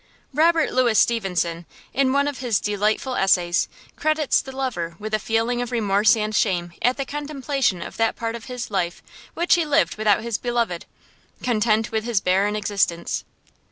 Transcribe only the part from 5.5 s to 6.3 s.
of remorse